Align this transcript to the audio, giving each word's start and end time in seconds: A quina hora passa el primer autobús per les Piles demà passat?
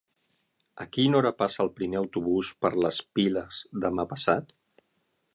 A 0.83 0.85
quina 0.95 1.17
hora 1.17 1.31
passa 1.41 1.59
el 1.65 1.69
primer 1.79 1.99
autobús 1.99 2.49
per 2.65 2.71
les 2.85 3.01
Piles 3.19 3.59
demà 3.85 4.07
passat? 4.15 4.51